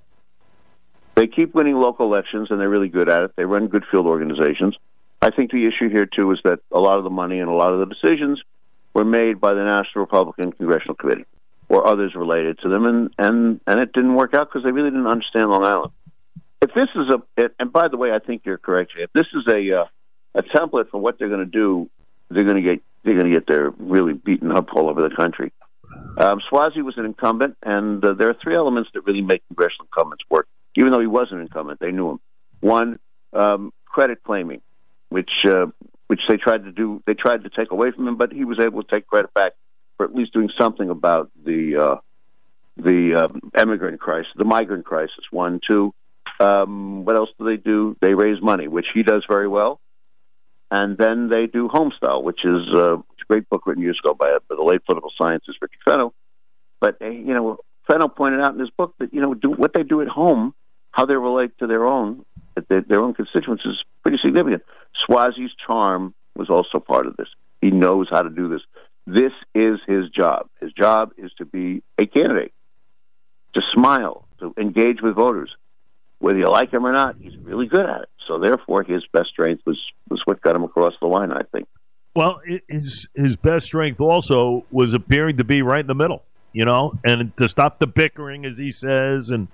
They 1.16 1.28
keep 1.28 1.56
winning 1.56 1.76
local 1.76 2.06
elections, 2.06 2.50
and 2.52 2.60
they're 2.60 2.70
really 2.70 2.90
good 2.90 3.10
at 3.10 3.24
it. 3.24 3.32
They 3.36 3.46
run 3.46 3.68
good 3.68 3.86
field 3.90 4.06
organizations. 4.06 4.78
I 5.22 5.32
think 5.32 5.52
the 5.52 5.66
issue 5.66 5.90
here 5.90 6.06
too 6.06 6.32
is 6.32 6.40
that 6.44 6.60
a 6.72 6.80
lot 6.80 6.98
of 6.98 7.04
the 7.04 7.10
money 7.10 7.40
and 7.40 7.50
a 7.50 7.54
lot 7.54 7.74
of 7.74 7.80
the 7.80 7.94
decisions 7.94 8.42
were 8.94 9.06
made 9.06 9.40
by 9.42 9.54
the 9.54 9.64
National 9.64 10.02
Republican 10.02 10.52
Congressional 10.52 10.96
Committee 10.96 11.26
or 11.68 11.88
others 11.88 12.14
related 12.16 12.60
to 12.60 12.70
them, 12.70 12.86
and 12.86 13.10
and 13.18 13.60
and 13.68 13.80
it 13.80 13.92
didn't 13.94 14.16
work 14.16 14.34
out 14.34 14.50
because 14.50 14.64
they 14.64 14.72
really 14.72 14.90
didn't 14.90 15.08
understand 15.08 15.50
Long 15.50 15.64
Island. 15.64 15.92
If 16.62 16.74
this 16.74 16.90
is 16.96 17.10
a, 17.10 17.50
and 17.60 17.72
by 17.72 17.88
the 17.88 17.98
way, 17.98 18.12
I 18.12 18.20
think 18.20 18.44
you're 18.46 18.58
correct. 18.58 18.94
If 18.98 19.12
this 19.14 19.28
is 19.34 19.48
a 19.48 19.82
uh, 19.82 19.86
a 20.36 20.44
template 20.44 20.90
for 20.90 21.00
what 21.00 21.18
they're 21.18 21.30
going 21.30 21.40
to 21.40 21.46
do, 21.46 21.90
they're 22.30 22.44
going 22.44 22.58
to 22.58 22.62
get 22.62 22.82
they're 23.04 23.16
going 23.16 23.32
to 23.32 23.34
get 23.34 23.48
their 23.48 23.70
really 23.72 24.14
beaten 24.14 24.52
up 24.52 24.74
all 24.74 24.90
over 24.90 25.08
the 25.08 25.16
country. 25.16 25.52
Um, 26.18 26.42
Suozzi 26.52 26.84
was 26.84 26.98
an 26.98 27.06
incumbent, 27.06 27.58
and 27.64 28.04
uh, 28.04 28.14
there 28.14 28.30
are 28.30 28.36
three 28.42 28.56
elements 28.56 28.90
that 28.94 29.02
really 29.02 29.22
make 29.22 29.46
congressional 29.48 29.86
incumbents 29.86 30.24
work. 30.30 30.48
Even 30.76 30.92
though 30.92 31.00
he 31.00 31.08
was 31.08 31.28
an 31.32 31.40
incumbent, 31.40 31.80
they 31.80 31.92
knew 31.92 32.12
him. 32.12 32.20
One, 32.60 33.00
um, 33.34 33.72
credit 33.86 34.24
claiming, 34.24 34.62
which 35.16 35.46
uh, 35.46 35.68
which 36.08 36.20
they 36.28 36.36
tried 36.36 36.66
to 36.66 36.74
do. 36.74 37.02
They 37.08 37.14
tried 37.14 37.46
to 37.46 37.50
take 37.50 37.72
away 37.72 37.92
from 37.92 38.06
him, 38.06 38.18
but 38.18 38.34
he 38.34 38.44
was 38.44 38.60
able 38.60 38.84
to 38.84 38.90
take 38.90 39.08
credit 39.08 39.34
back 39.34 39.54
for 39.96 40.06
at 40.06 40.14
least 40.14 40.34
doing 40.34 40.50
something 40.60 40.90
about 40.90 41.32
the 41.46 41.78
uh, 41.78 41.96
the 42.76 43.24
um, 43.24 43.40
immigrant 43.58 44.02
crisis, 44.02 44.30
the 44.36 44.44
migrant 44.44 44.84
crisis. 44.86 45.24
One, 45.32 45.62
two. 45.66 45.94
Um, 46.38 47.06
what 47.06 47.16
else 47.16 47.30
do 47.40 47.46
they 47.46 47.56
do? 47.56 47.96
They 48.02 48.14
raise 48.14 48.42
money, 48.42 48.68
which 48.68 48.88
he 48.94 49.04
does 49.04 49.24
very 49.26 49.48
well, 49.48 49.80
and 50.70 50.98
then 50.98 51.30
they 51.30 51.48
do 51.48 51.70
Homestyle, 51.70 52.22
which 52.22 52.44
is 52.44 52.68
uh, 52.74 52.98
a 52.98 53.04
great 53.30 53.48
book 53.48 53.66
written 53.66 53.82
years 53.82 53.98
ago 54.04 54.14
by, 54.14 54.38
by 54.50 54.56
the 54.58 54.64
late 54.64 54.84
political 54.84 55.14
scientist 55.18 55.60
Richard 55.62 55.80
Fenno. 55.88 56.14
But 56.82 57.02
uh, 57.02 57.06
you 57.08 57.34
know, 57.34 57.60
Fenno 57.88 58.10
pointed 58.14 58.42
out 58.42 58.54
in 58.54 58.60
his 58.60 58.72
book 58.72 58.96
that 59.00 59.14
you 59.14 59.22
know 59.22 59.34
do, 59.34 59.50
what 59.50 59.74
they 59.74 59.84
do 59.84 60.02
at 60.02 60.10
home, 60.10 60.54
how 60.92 61.06
they 61.06 61.16
relate 61.16 61.58
to 61.60 61.68
their 61.68 61.86
own 61.86 62.26
their, 62.68 62.82
their 62.82 63.00
own 63.00 63.14
constituents 63.14 63.64
is 63.66 63.82
pretty 64.06 64.20
significant. 64.24 64.62
Suozzi's 65.10 65.52
charm 65.66 66.14
was 66.36 66.50
also 66.50 66.80
part 66.80 67.08
of 67.08 67.18
this. 67.18 67.28
He 67.60 67.72
knows 67.72 68.08
how 68.10 68.22
to 68.22 68.30
do 68.30 68.48
this. 68.48 68.62
This 69.08 69.32
is 69.56 69.80
his 69.88 70.10
job. 70.10 70.48
His 70.62 70.72
job 70.74 71.12
is 71.18 71.32
to 71.40 71.46
be 71.46 71.82
a 71.98 72.06
candidate, 72.06 72.54
to 73.56 73.62
smile, 73.74 74.28
to 74.40 74.54
engage 74.60 75.02
with 75.02 75.16
voters. 75.16 75.56
Whether 76.20 76.38
you 76.38 76.50
like 76.50 76.72
him 76.72 76.86
or 76.86 76.94
not, 76.94 77.16
he's 77.20 77.36
really 77.38 77.66
good 77.66 77.86
at 77.88 78.02
it. 78.02 78.10
So 78.28 78.40
therefore, 78.40 78.84
his 78.84 79.04
best 79.12 79.30
strength 79.30 79.64
was 79.66 79.82
was 80.10 80.22
what 80.26 80.40
got 80.42 80.56
him 80.56 80.64
across 80.64 80.94
the 81.02 81.08
line. 81.08 81.32
I 81.32 81.42
think. 81.52 81.68
Well, 82.16 82.40
his 82.68 83.08
his 83.16 83.36
best 83.36 83.66
strength 83.66 84.00
also 84.00 84.66
was 84.72 84.94
appearing 84.94 85.38
to 85.38 85.44
be 85.44 85.62
right 85.62 85.82
in 85.82 85.88
the 85.88 85.96
middle, 85.96 86.24
you 86.54 86.66
know, 86.66 86.94
and 87.04 87.36
to 87.38 87.50
stop 87.50 87.80
the 87.80 87.88
bickering, 87.88 88.46
as 88.46 88.58
he 88.58 88.72
says, 88.72 89.30
and 89.30 89.48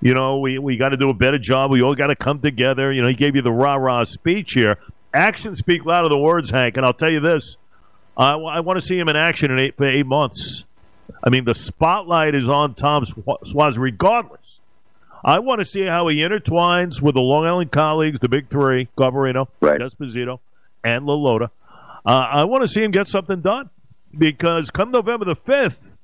you 0.00 0.14
know, 0.14 0.38
we 0.38 0.58
we 0.58 0.76
got 0.76 0.90
to 0.90 0.96
do 0.96 1.10
a 1.10 1.14
better 1.14 1.38
job. 1.38 1.70
We 1.70 1.82
all 1.82 1.94
got 1.94 2.08
to 2.08 2.16
come 2.16 2.40
together. 2.40 2.92
You 2.92 3.02
know, 3.02 3.08
he 3.08 3.14
gave 3.14 3.36
you 3.36 3.42
the 3.42 3.52
rah 3.52 3.74
rah 3.74 4.04
speech 4.04 4.52
here. 4.52 4.78
Actions 5.12 5.58
speak 5.58 5.84
louder 5.84 6.08
than 6.08 6.20
words, 6.20 6.50
Hank. 6.50 6.76
And 6.76 6.86
I'll 6.86 6.94
tell 6.94 7.10
you 7.10 7.20
this: 7.20 7.56
I, 8.16 8.34
I 8.34 8.60
want 8.60 8.78
to 8.80 8.86
see 8.86 8.98
him 8.98 9.08
in 9.08 9.16
action 9.16 9.50
in 9.50 9.58
eight 9.58 9.76
for 9.76 9.84
eight 9.84 10.06
months. 10.06 10.64
I 11.22 11.28
mean, 11.28 11.44
the 11.44 11.54
spotlight 11.54 12.34
is 12.34 12.48
on 12.48 12.74
Tom 12.74 13.04
Suozzi 13.04 13.78
regardless. 13.78 14.60
I 15.22 15.40
want 15.40 15.58
to 15.58 15.66
see 15.66 15.84
how 15.84 16.08
he 16.08 16.18
intertwines 16.18 17.02
with 17.02 17.14
the 17.14 17.20
Long 17.20 17.44
Island 17.44 17.70
colleagues, 17.70 18.20
the 18.20 18.28
big 18.28 18.48
three, 18.48 18.88
Garbarino, 18.96 19.48
right. 19.60 19.80
Esposito, 19.80 20.38
and 20.82 21.04
LaLota. 21.04 21.50
Uh, 22.06 22.08
I 22.08 22.44
want 22.44 22.62
to 22.62 22.68
see 22.68 22.82
him 22.82 22.90
get 22.90 23.06
something 23.06 23.42
done 23.42 23.68
because 24.16 24.70
come 24.70 24.90
November 24.90 25.26
the 25.26 25.36
5th, 25.36 25.96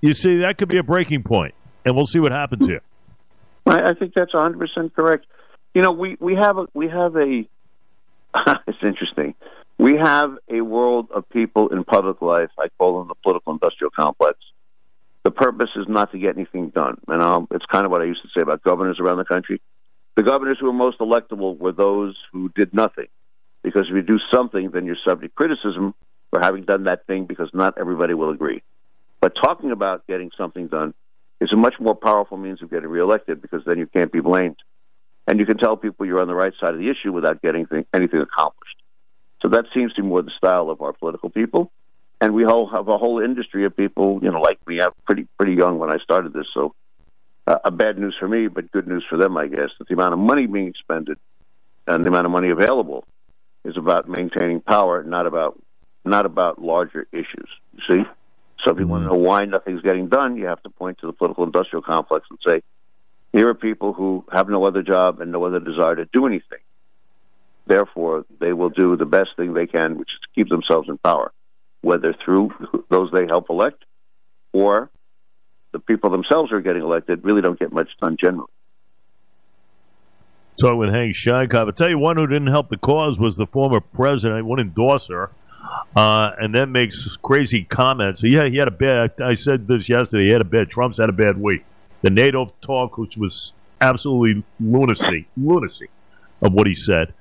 you 0.00 0.14
see, 0.14 0.38
that 0.38 0.56
could 0.56 0.68
be 0.68 0.78
a 0.78 0.84
breaking 0.84 1.24
point, 1.24 1.54
and 1.84 1.96
we'll 1.96 2.06
see 2.06 2.20
what 2.20 2.30
happens 2.30 2.64
here. 2.64 2.82
I, 3.68 3.90
I 3.90 3.94
think 3.94 4.14
that's 4.14 4.32
100% 4.32 4.94
correct. 4.94 5.26
You 5.74 5.82
know, 5.82 5.92
we, 5.92 6.16
we 6.20 6.34
have 6.34 6.58
a, 6.58 6.66
we 6.74 6.88
have 6.88 7.16
a, 7.16 7.48
it's 8.66 8.78
interesting. 8.82 9.34
We 9.78 9.96
have 9.96 10.36
a 10.48 10.60
world 10.60 11.08
of 11.14 11.28
people 11.28 11.68
in 11.68 11.84
public 11.84 12.20
life. 12.20 12.50
I 12.58 12.68
call 12.78 12.98
them 12.98 13.08
the 13.08 13.14
political 13.14 13.52
industrial 13.52 13.90
complex. 13.90 14.38
The 15.22 15.30
purpose 15.30 15.70
is 15.76 15.86
not 15.88 16.10
to 16.12 16.18
get 16.18 16.36
anything 16.36 16.70
done. 16.70 16.98
And 17.06 17.22
um, 17.22 17.48
it's 17.50 17.66
kind 17.66 17.84
of 17.84 17.90
what 17.90 18.00
I 18.00 18.04
used 18.04 18.22
to 18.22 18.28
say 18.34 18.40
about 18.40 18.62
governors 18.62 18.98
around 18.98 19.18
the 19.18 19.24
country. 19.24 19.60
The 20.16 20.22
governors 20.22 20.58
who 20.58 20.66
were 20.66 20.72
most 20.72 20.98
electable 20.98 21.56
were 21.58 21.72
those 21.72 22.16
who 22.32 22.48
did 22.48 22.74
nothing. 22.74 23.06
Because 23.62 23.86
if 23.88 23.94
you 23.94 24.02
do 24.02 24.18
something, 24.32 24.70
then 24.70 24.84
you're 24.86 24.96
subject 25.04 25.36
to 25.36 25.36
criticism 25.36 25.94
for 26.30 26.40
having 26.40 26.64
done 26.64 26.84
that 26.84 27.06
thing 27.06 27.26
because 27.26 27.50
not 27.52 27.78
everybody 27.78 28.14
will 28.14 28.30
agree. 28.30 28.62
But 29.20 29.34
talking 29.40 29.70
about 29.70 30.06
getting 30.06 30.30
something 30.36 30.68
done 30.68 30.94
is 31.40 31.52
a 31.52 31.56
much 31.56 31.74
more 31.80 31.94
powerful 31.94 32.36
means 32.36 32.62
of 32.62 32.70
getting 32.70 32.88
reelected 32.88 33.40
because 33.40 33.62
then 33.64 33.78
you 33.78 33.86
can't 33.86 34.12
be 34.12 34.20
blamed. 34.20 34.56
And 35.26 35.38
you 35.38 35.46
can 35.46 35.58
tell 35.58 35.76
people 35.76 36.06
you're 36.06 36.20
on 36.20 36.26
the 36.28 36.34
right 36.34 36.52
side 36.58 36.74
of 36.74 36.80
the 36.80 36.90
issue 36.90 37.12
without 37.12 37.42
getting 37.42 37.66
anything 37.94 38.20
accomplished. 38.20 38.76
So 39.42 39.48
that 39.48 39.66
seems 39.74 39.92
to 39.94 40.02
be 40.02 40.08
more 40.08 40.22
the 40.22 40.32
style 40.36 40.70
of 40.70 40.80
our 40.80 40.92
political 40.92 41.30
people. 41.30 41.70
And 42.20 42.34
we 42.34 42.44
all 42.44 42.68
have 42.68 42.88
a 42.88 42.98
whole 42.98 43.20
industry 43.20 43.64
of 43.64 43.76
people, 43.76 44.18
you 44.22 44.30
know, 44.30 44.40
like 44.40 44.58
me. 44.66 44.80
I'm 44.80 44.90
pretty 45.06 45.28
pretty 45.36 45.54
young 45.54 45.78
when 45.78 45.92
I 45.92 45.98
started 45.98 46.32
this, 46.32 46.46
so 46.52 46.74
uh, 47.46 47.58
a 47.64 47.70
bad 47.70 47.96
news 47.98 48.16
for 48.18 48.28
me, 48.28 48.48
but 48.48 48.70
good 48.72 48.88
news 48.88 49.04
for 49.08 49.16
them, 49.16 49.36
I 49.36 49.46
guess. 49.46 49.70
That 49.78 49.88
the 49.88 49.94
amount 49.94 50.14
of 50.14 50.18
money 50.18 50.46
being 50.46 50.66
expended 50.66 51.18
and 51.86 52.04
the 52.04 52.08
amount 52.08 52.26
of 52.26 52.32
money 52.32 52.50
available 52.50 53.04
is 53.64 53.76
about 53.76 54.08
maintaining 54.08 54.60
power, 54.60 55.04
not 55.04 55.26
about 55.26 55.60
not 56.04 56.26
about 56.26 56.60
larger 56.60 57.06
issues. 57.12 57.48
You 57.74 57.82
see, 57.88 58.02
so 58.64 58.72
if 58.72 58.78
you 58.78 58.86
want 58.86 59.04
to 59.04 59.08
mm. 59.08 59.12
know 59.12 59.18
why 59.18 59.44
nothing's 59.44 59.82
getting 59.82 60.08
done, 60.08 60.36
you 60.36 60.46
have 60.46 60.62
to 60.62 60.70
point 60.70 60.98
to 60.98 61.06
the 61.06 61.12
political 61.12 61.44
industrial 61.44 61.82
complex 61.82 62.26
and 62.30 62.38
say, 62.44 62.62
here 63.32 63.48
are 63.48 63.54
people 63.54 63.92
who 63.92 64.24
have 64.32 64.48
no 64.48 64.64
other 64.64 64.82
job 64.82 65.20
and 65.20 65.30
no 65.30 65.44
other 65.44 65.60
desire 65.60 65.96
to 65.96 66.06
do 66.06 66.26
anything. 66.26 66.58
Therefore, 67.66 68.24
they 68.40 68.52
will 68.52 68.70
do 68.70 68.96
the 68.96 69.04
best 69.04 69.30
thing 69.36 69.52
they 69.52 69.66
can, 69.66 69.98
which 69.98 70.08
is 70.08 70.20
to 70.22 70.28
keep 70.34 70.48
themselves 70.48 70.88
in 70.88 70.96
power, 70.98 71.32
whether 71.82 72.14
through 72.24 72.50
those 72.88 73.10
they 73.12 73.26
help 73.26 73.50
elect 73.50 73.84
or 74.52 74.90
the 75.72 75.78
people 75.78 76.10
themselves 76.10 76.50
who 76.50 76.56
are 76.56 76.62
getting 76.62 76.82
elected 76.82 77.24
really 77.24 77.42
don't 77.42 77.58
get 77.58 77.72
much 77.72 77.90
done 78.00 78.16
generally. 78.18 78.48
Talking 80.60 80.78
with 80.78 80.90
Hank 80.90 81.14
Scheinkopf. 81.14 81.68
I 81.68 81.70
tell 81.70 81.88
you, 81.88 81.98
one 81.98 82.16
who 82.16 82.26
didn't 82.26 82.48
help 82.48 82.68
the 82.68 82.78
cause 82.78 83.18
was 83.18 83.36
the 83.36 83.46
former 83.46 83.80
president. 83.80 84.38
I 84.38 84.42
wouldn't 84.42 84.68
endorse 84.70 85.06
her, 85.08 85.30
uh, 85.96 86.32
and 86.40 86.54
then 86.54 86.72
makes 86.72 87.16
crazy 87.18 87.64
comments. 87.64 88.22
Yeah, 88.22 88.46
he 88.46 88.56
had 88.56 88.68
a 88.68 88.72
bad. 88.72 89.20
I 89.20 89.34
said 89.34 89.66
this 89.66 89.88
yesterday. 89.88 90.24
He 90.24 90.30
had 90.30 90.40
a 90.40 90.44
bad. 90.44 90.70
Trump's 90.70 90.98
had 90.98 91.08
a 91.08 91.12
bad 91.12 91.40
week. 91.40 91.64
The 92.02 92.10
NATO 92.10 92.52
talk, 92.62 92.98
which 92.98 93.16
was 93.16 93.52
absolutely 93.80 94.44
lunacy, 94.60 95.26
lunacy 95.36 95.88
of 96.42 96.52
what 96.52 96.66
he 96.66 96.74
said 96.74 97.12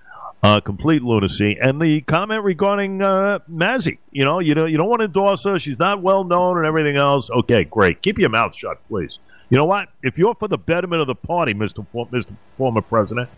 uh, 0.43 0.59
complete 0.59 1.01
lunacy. 1.01 1.57
And 1.59 1.81
the 1.81 2.01
comment 2.01 2.43
regarding 2.43 3.01
uh, 3.01 3.39
Mazi, 3.51 3.97
you 4.11 4.25
know, 4.25 4.39
you 4.39 4.53
don't 4.53 4.69
you 4.69 4.77
don't 4.77 4.89
want 4.89 5.01
to 5.01 5.05
endorse 5.05 5.43
her. 5.43 5.59
She's 5.59 5.79
not 5.79 6.01
well 6.01 6.23
known 6.23 6.57
and 6.57 6.65
everything 6.65 6.97
else. 6.97 7.29
Okay, 7.29 7.63
great. 7.63 8.01
Keep 8.01 8.19
your 8.19 8.29
mouth 8.29 8.55
shut, 8.55 8.79
please. 8.87 9.19
You 9.49 9.57
know 9.57 9.65
what? 9.65 9.89
If 10.03 10.17
you're 10.17 10.35
for 10.35 10.47
the 10.47 10.57
betterment 10.57 11.01
of 11.01 11.07
the 11.07 11.15
party, 11.15 11.53
Mister 11.53 11.85
Mister 12.11 12.33
Former 12.57 12.81
President, 12.81 13.29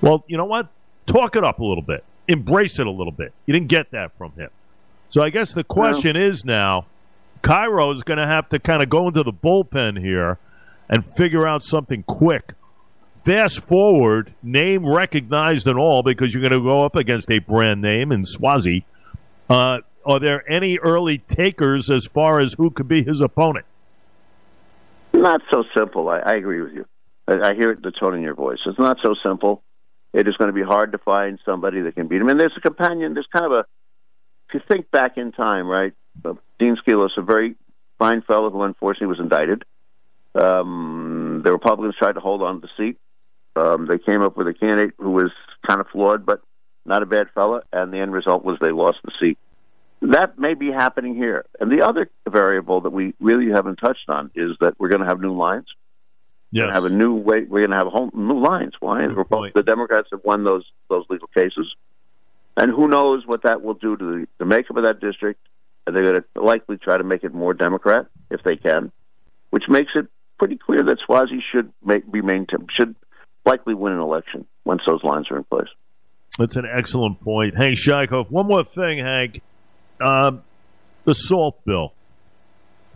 well, 0.00 0.24
you 0.26 0.36
know 0.36 0.46
what? 0.46 0.68
Talk 1.06 1.36
it 1.36 1.44
up 1.44 1.58
a 1.58 1.64
little 1.64 1.82
bit. 1.82 2.04
Embrace 2.26 2.78
it 2.78 2.86
a 2.86 2.90
little 2.90 3.12
bit. 3.12 3.32
You 3.46 3.54
didn't 3.54 3.68
get 3.68 3.90
that 3.92 4.12
from 4.18 4.32
him. 4.32 4.50
So 5.08 5.22
I 5.22 5.30
guess 5.30 5.52
the 5.52 5.64
question 5.64 6.14
well, 6.14 6.24
is 6.24 6.44
now, 6.44 6.86
Cairo 7.42 7.92
is 7.92 8.02
going 8.02 8.18
to 8.18 8.26
have 8.26 8.48
to 8.50 8.58
kind 8.58 8.82
of 8.82 8.88
go 8.88 9.08
into 9.08 9.22
the 9.22 9.32
bullpen 9.32 10.00
here 10.00 10.38
and 10.88 11.04
figure 11.16 11.46
out 11.46 11.62
something 11.62 12.02
quick 12.02 12.54
Fast 13.28 13.60
forward, 13.60 14.32
name 14.42 14.86
recognized 14.86 15.66
and 15.66 15.78
all, 15.78 16.02
because 16.02 16.32
you're 16.32 16.40
going 16.40 16.58
to 16.58 16.66
go 16.66 16.82
up 16.82 16.96
against 16.96 17.30
a 17.30 17.40
brand 17.40 17.82
name 17.82 18.10
in 18.10 18.22
Suozzi. 18.22 18.84
Uh, 19.50 19.80
are 20.06 20.18
there 20.18 20.50
any 20.50 20.78
early 20.78 21.18
takers 21.18 21.90
as 21.90 22.06
far 22.06 22.40
as 22.40 22.54
who 22.54 22.70
could 22.70 22.88
be 22.88 23.02
his 23.02 23.20
opponent? 23.20 23.66
Not 25.12 25.42
so 25.50 25.64
simple. 25.76 26.08
I, 26.08 26.20
I 26.20 26.34
agree 26.36 26.62
with 26.62 26.72
you. 26.72 26.86
I, 27.26 27.50
I 27.50 27.54
hear 27.54 27.76
the 27.78 27.90
tone 27.90 28.14
in 28.14 28.22
your 28.22 28.34
voice. 28.34 28.60
It's 28.64 28.78
not 28.78 28.96
so 29.02 29.14
simple. 29.22 29.62
It 30.14 30.26
is 30.26 30.34
going 30.38 30.48
to 30.48 30.54
be 30.54 30.62
hard 30.62 30.92
to 30.92 30.98
find 30.98 31.38
somebody 31.44 31.82
that 31.82 31.96
can 31.96 32.08
beat 32.08 32.22
him. 32.22 32.30
And 32.30 32.40
there's 32.40 32.56
a 32.56 32.60
companion. 32.60 33.12
There's 33.12 33.28
kind 33.30 33.44
of 33.44 33.52
a. 33.52 33.64
If 34.48 34.54
you 34.54 34.60
think 34.68 34.90
back 34.90 35.18
in 35.18 35.32
time, 35.32 35.66
right? 35.66 35.92
Uh, 36.24 36.34
Dean 36.58 36.76
Skelos, 36.76 37.16
a 37.16 37.22
very 37.22 37.54
fine 37.98 38.22
fellow 38.22 38.50
who 38.50 38.62
unfortunately 38.62 39.08
was 39.08 39.20
indicted. 39.20 39.64
Um, 40.34 41.42
the 41.44 41.52
Republicans 41.52 41.96
tried 41.98 42.12
to 42.12 42.20
hold 42.20 42.42
on 42.42 42.60
to 42.60 42.66
the 42.66 42.68
seat. 42.76 42.98
Um, 43.56 43.86
they 43.86 43.98
came 43.98 44.22
up 44.22 44.36
with 44.36 44.46
a 44.46 44.54
candidate 44.54 44.94
who 44.98 45.10
was 45.10 45.30
kind 45.66 45.80
of 45.80 45.88
flawed, 45.88 46.24
but 46.24 46.40
not 46.84 47.02
a 47.02 47.06
bad 47.06 47.26
fella, 47.34 47.62
and 47.72 47.92
the 47.92 47.98
end 47.98 48.12
result 48.12 48.44
was 48.44 48.56
they 48.60 48.70
lost 48.70 48.98
the 49.04 49.12
seat. 49.20 49.38
That 50.00 50.38
may 50.38 50.54
be 50.54 50.70
happening 50.70 51.16
here. 51.16 51.44
And 51.58 51.70
the 51.70 51.84
other 51.84 52.08
variable 52.28 52.82
that 52.82 52.90
we 52.90 53.14
really 53.20 53.50
haven't 53.50 53.76
touched 53.76 54.08
on 54.08 54.30
is 54.34 54.52
that 54.60 54.78
we're 54.78 54.88
going 54.88 55.00
to 55.00 55.06
have 55.06 55.20
new 55.20 55.36
lines. 55.36 55.66
Yes. 56.50 56.62
We're 56.62 56.70
going 56.70 56.74
to 56.74 56.82
have 56.82 56.92
a 56.92 56.96
new 56.96 57.14
way. 57.14 57.42
We're 57.42 57.66
going 57.66 57.70
to 57.72 57.76
have 57.76 57.88
whole 57.88 58.10
new 58.14 58.40
lines. 58.40 58.74
Why? 58.80 59.02
The 59.54 59.62
Democrats 59.62 60.08
have 60.12 60.20
won 60.24 60.44
those 60.44 60.64
those 60.88 61.04
legal 61.10 61.28
cases, 61.28 61.74
and 62.58 62.72
who 62.72 62.88
knows 62.88 63.24
what 63.24 63.44
that 63.44 63.62
will 63.62 63.74
do 63.74 63.96
to 63.96 64.04
the, 64.04 64.26
the 64.38 64.44
makeup 64.44 64.76
of 64.76 64.82
that 64.82 65.00
district. 65.00 65.40
They're 65.86 66.02
going 66.02 66.22
to 66.34 66.42
likely 66.42 66.76
try 66.76 66.98
to 66.98 67.04
make 67.04 67.22
it 67.24 67.32
more 67.32 67.54
Democrat 67.54 68.06
if 68.30 68.42
they 68.42 68.56
can, 68.56 68.92
which 69.50 69.64
makes 69.68 69.92
it 69.94 70.06
pretty 70.38 70.58
clear 70.58 70.82
that 70.82 70.98
Suozzi 71.08 71.38
should 71.52 71.72
make, 71.82 72.10
be 72.10 72.20
maintained 72.20 72.68
should 72.76 72.94
likely 73.46 73.74
win 73.74 73.92
an 73.92 74.00
election 74.00 74.44
once 74.64 74.82
those 74.86 75.02
lines 75.02 75.30
are 75.30 75.38
in 75.38 75.44
place. 75.44 75.68
That's 76.38 76.56
an 76.56 76.66
excellent 76.70 77.20
point. 77.20 77.56
Hank 77.56 77.78
Scheinkopf, 77.78 78.30
one 78.30 78.46
more 78.46 78.64
thing, 78.64 78.98
Hank. 78.98 79.40
Um, 80.00 80.42
the 81.04 81.14
SALT 81.14 81.64
bill. 81.64 81.94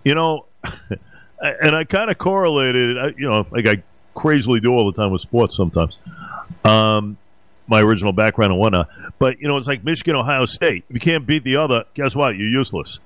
You 0.04 0.16
know, 0.16 0.46
and 1.40 1.74
I 1.74 1.84
kind 1.84 2.10
of 2.10 2.18
correlated, 2.18 3.14
you 3.16 3.28
know, 3.28 3.46
like 3.50 3.66
I 3.66 3.82
crazily 4.14 4.60
do 4.60 4.72
all 4.72 4.90
the 4.90 5.00
time 5.00 5.12
with 5.12 5.22
sports 5.22 5.56
sometimes. 5.56 5.98
Um, 6.64 7.16
my 7.72 7.80
original 7.80 8.12
background 8.12 8.52
and 8.52 8.60
whatnot. 8.60 8.88
But, 9.18 9.40
you 9.40 9.48
know, 9.48 9.56
it's 9.56 9.66
like 9.66 9.82
Michigan, 9.82 10.14
Ohio 10.14 10.44
State. 10.44 10.84
If 10.88 10.94
you 10.94 11.00
can't 11.00 11.26
beat 11.26 11.42
the 11.42 11.56
other, 11.56 11.84
guess 11.94 12.14
what? 12.14 12.36
You're 12.36 12.48
useless. 12.48 13.00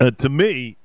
Uh, 0.00 0.10
to 0.12 0.28
me, 0.28 0.76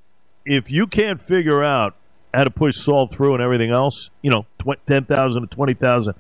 if 0.46 0.70
you 0.70 0.86
can't 0.88 1.22
figure 1.22 1.64
out 1.64 1.96
how 2.34 2.44
to 2.44 2.50
push 2.50 2.76
SALT 2.76 3.12
through 3.12 3.34
and 3.36 3.42
everything 3.42 3.72
else, 3.72 4.10
you 4.22 4.30
know, 4.30 4.46
tw- 4.60 4.86
10,000 4.88 5.42
to 5.42 5.48
20,000 5.48 6.16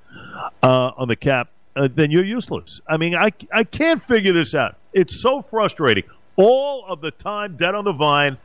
uh, 0.63 0.91
on 0.95 1.07
the 1.07 1.15
cap, 1.15 1.49
uh, 1.75 1.89
then 1.93 2.09
you're 2.09 2.23
useless. 2.23 2.79
I 2.87 2.97
mean, 2.97 3.15
I, 3.15 3.31
I 3.51 3.63
can't 3.65 4.01
figure 4.01 4.31
this 4.31 4.55
out. 4.55 4.77
It's 4.93 5.21
so 5.21 5.41
frustrating. 5.41 6.03
All 6.37 6.85
of 6.85 7.01
the 7.01 7.11
time, 7.11 7.57
dead 7.57 7.75
on 7.75 7.83
the 7.83 7.93
vine, 7.93 8.37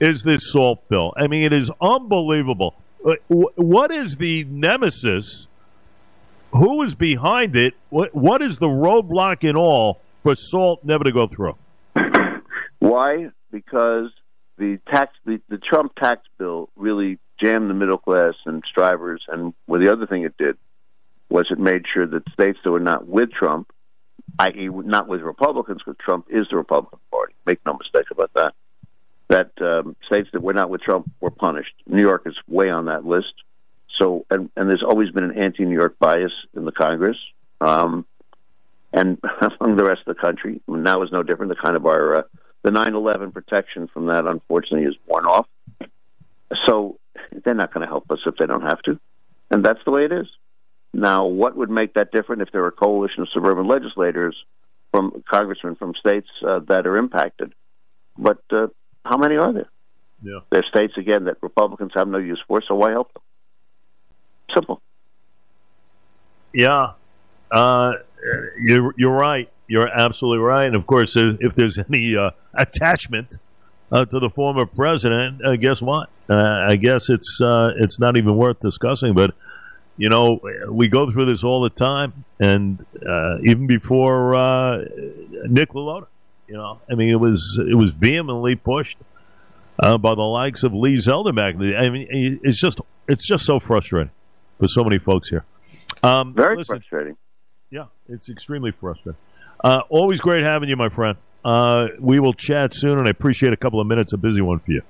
is 0.00 0.22
this 0.22 0.50
SALT 0.50 0.88
bill. 0.88 1.12
I 1.16 1.26
mean, 1.28 1.44
it 1.44 1.52
is 1.52 1.70
unbelievable. 1.80 2.74
Uh, 3.06 3.14
what 3.28 3.92
is 3.92 4.16
the 4.16 4.44
nemesis? 4.44 5.46
Who 6.52 6.82
is 6.82 6.94
behind 6.94 7.56
it? 7.56 7.74
What, 7.90 8.14
what 8.14 8.42
is 8.42 8.58
the 8.58 8.68
roadblock 8.68 9.44
in 9.48 9.56
all 9.56 10.00
for 10.22 10.34
SALT 10.34 10.84
never 10.84 11.04
to 11.04 11.12
go 11.12 11.26
through? 11.26 11.56
Why? 12.78 13.28
Because 13.50 14.10
the 14.58 14.78
tax 14.92 15.14
the, 15.24 15.40
the 15.48 15.58
Trump 15.58 15.94
tax 15.94 16.20
bill 16.38 16.68
really 16.76 17.18
jammed 17.40 17.70
the 17.70 17.74
middle 17.74 17.96
class 17.96 18.34
and 18.44 18.62
strivers 18.68 19.24
and 19.28 19.54
well 19.66 19.80
the 19.80 19.90
other 19.90 20.06
thing 20.06 20.24
it 20.24 20.36
did 20.36 20.58
was 21.30 21.46
it 21.50 21.58
made 21.58 21.84
sure 21.92 22.06
that 22.06 22.22
states 22.32 22.58
that 22.64 22.70
were 22.70 22.80
not 22.80 23.06
with 23.06 23.30
Trump, 23.30 23.70
i.e. 24.40 24.68
not 24.68 25.08
with 25.08 25.22
Republicans, 25.22 25.80
because 25.84 25.96
Trump 26.04 26.26
is 26.28 26.46
the 26.50 26.56
Republican 26.56 26.98
Party. 27.10 27.34
Make 27.46 27.60
no 27.64 27.74
mistake 27.74 28.10
about 28.10 28.32
that. 28.34 28.52
That 29.28 29.52
um, 29.62 29.96
states 30.06 30.28
that 30.32 30.42
were 30.42 30.52
not 30.52 30.70
with 30.70 30.82
Trump 30.82 31.08
were 31.20 31.30
punished. 31.30 31.72
New 31.86 32.02
York 32.02 32.22
is 32.26 32.34
way 32.48 32.68
on 32.68 32.86
that 32.86 33.06
list. 33.06 33.32
So, 34.00 34.24
and, 34.30 34.50
and 34.56 34.68
there's 34.68 34.82
always 34.82 35.10
been 35.10 35.24
an 35.24 35.38
anti-New 35.38 35.76
York 35.76 35.98
bias 35.98 36.32
in 36.54 36.64
the 36.64 36.72
Congress. 36.72 37.16
Um, 37.60 38.06
and 38.92 39.18
among 39.60 39.76
the 39.76 39.84
rest 39.84 40.02
of 40.06 40.16
the 40.16 40.20
country. 40.20 40.60
Now 40.68 41.02
is 41.02 41.12
no 41.12 41.22
different. 41.22 41.50
The 41.50 41.60
kind 41.62 41.76
of 41.76 41.86
our 41.86 42.16
uh, 42.16 42.22
the 42.62 42.70
9/11 42.70 43.32
protection 43.32 43.88
from 43.88 44.06
that, 44.06 44.26
unfortunately, 44.26 44.88
is 44.88 44.96
worn 45.06 45.26
off. 45.26 45.46
So 46.66 46.98
they're 47.44 47.54
not 47.54 47.72
going 47.72 47.86
to 47.86 47.90
help 47.90 48.10
us 48.10 48.18
if 48.26 48.36
they 48.36 48.46
don't 48.46 48.62
have 48.62 48.82
to, 48.82 48.98
and 49.50 49.64
that's 49.64 49.80
the 49.84 49.90
way 49.90 50.04
it 50.04 50.12
is. 50.12 50.26
Now, 50.92 51.26
what 51.26 51.56
would 51.56 51.70
make 51.70 51.94
that 51.94 52.10
different 52.10 52.42
if 52.42 52.50
there 52.50 52.62
were 52.62 52.68
a 52.68 52.72
coalition 52.72 53.22
of 53.22 53.28
suburban 53.32 53.68
legislators 53.68 54.36
from 54.90 55.22
congressmen 55.30 55.76
from 55.76 55.94
states 55.94 56.28
uh, 56.46 56.60
that 56.68 56.86
are 56.86 56.96
impacted? 56.96 57.54
But 58.18 58.42
uh, 58.50 58.66
how 59.04 59.16
many 59.16 59.36
are 59.36 59.52
there? 59.52 59.70
Yeah. 60.22 60.40
There's 60.50 60.66
states 60.66 60.94
again 60.98 61.24
that 61.24 61.36
Republicans 61.40 61.92
have 61.94 62.08
no 62.08 62.18
use 62.18 62.42
for, 62.46 62.60
so 62.66 62.74
why 62.74 62.90
help 62.90 63.14
them? 63.14 63.22
Simple. 64.54 64.80
Yeah, 66.52 66.92
uh, 67.50 67.92
you're 68.60 68.94
you're 68.96 69.14
right. 69.14 69.50
You're 69.68 69.88
absolutely 69.88 70.44
right. 70.44 70.66
And 70.66 70.74
of 70.74 70.86
course, 70.86 71.14
if 71.16 71.54
there's 71.54 71.78
any 71.88 72.16
uh, 72.16 72.30
attachment 72.54 73.38
uh, 73.92 74.04
to 74.04 74.18
the 74.18 74.30
former 74.30 74.66
president, 74.66 75.44
uh, 75.44 75.56
guess 75.56 75.80
what? 75.80 76.08
Uh, 76.28 76.66
I 76.68 76.76
guess 76.76 77.08
it's 77.08 77.40
uh, 77.40 77.72
it's 77.76 77.98
not 78.00 78.16
even 78.16 78.36
worth 78.36 78.60
discussing. 78.60 79.14
But 79.14 79.34
you 79.96 80.08
know, 80.08 80.40
we 80.68 80.88
go 80.88 81.10
through 81.10 81.26
this 81.26 81.44
all 81.44 81.60
the 81.60 81.70
time, 81.70 82.24
and 82.40 82.84
even 83.44 83.66
before 83.66 84.84
Nick 85.46 85.70
LaLota, 85.70 86.06
you 86.48 86.54
know, 86.54 86.80
I 86.90 86.94
mean, 86.94 87.10
it 87.10 87.20
was 87.20 87.60
it 87.68 87.74
was 87.74 87.90
vehemently 87.90 88.56
pushed 88.56 88.98
by 89.78 90.14
the 90.14 90.22
likes 90.22 90.62
of 90.64 90.74
Lee 90.74 90.96
Zeldin 90.96 91.34
back. 91.36 91.54
I 91.56 91.90
mean, 91.90 92.40
it's 92.42 92.58
just 92.58 92.80
it's 93.08 93.24
just 93.24 93.44
so 93.44 93.60
frustrating 93.60 94.10
for 94.60 94.68
so 94.68 94.84
many 94.84 94.98
folks 94.98 95.28
here. 95.28 95.44
Um, 96.04 96.34
Very 96.34 96.56
listen, 96.56 96.76
frustrating. 96.76 97.16
Yeah, 97.70 97.86
it's 98.08 98.28
extremely 98.28 98.70
frustrating. 98.70 99.18
Uh, 99.62 99.82
always 99.88 100.20
great 100.20 100.44
having 100.44 100.68
you, 100.68 100.76
my 100.76 100.88
friend. 100.88 101.16
Uh, 101.44 101.88
we 101.98 102.20
will 102.20 102.34
chat 102.34 102.74
soon, 102.74 102.98
and 102.98 103.08
I 103.08 103.10
appreciate 103.10 103.52
a 103.52 103.56
couple 103.56 103.80
of 103.80 103.86
minutes. 103.86 104.12
A 104.12 104.18
busy 104.18 104.40
one 104.40 104.58
for 104.60 104.72
you. 104.72 104.82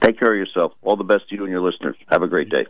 Take 0.00 0.18
care 0.18 0.32
of 0.32 0.38
yourself. 0.38 0.72
All 0.82 0.96
the 0.96 1.04
best 1.04 1.28
to 1.28 1.34
you 1.34 1.42
and 1.42 1.50
your 1.50 1.60
listeners. 1.60 1.96
Have 2.08 2.22
a 2.22 2.28
great 2.28 2.48
day. 2.48 2.66